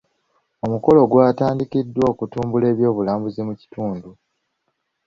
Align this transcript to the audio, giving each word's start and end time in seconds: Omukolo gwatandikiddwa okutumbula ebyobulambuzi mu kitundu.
Omukolo 0.65 0.99
gwatandikiddwa 1.11 2.03
okutumbula 2.11 2.65
ebyobulambuzi 2.73 3.41
mu 3.47 3.53
kitundu. 3.61 4.09